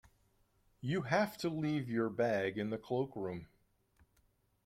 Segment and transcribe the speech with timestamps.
[0.79, 3.47] You have to leave your bag in the cloakroom